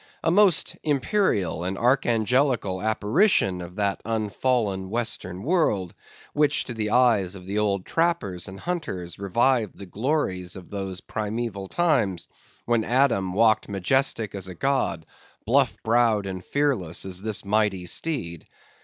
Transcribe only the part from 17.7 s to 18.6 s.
steed.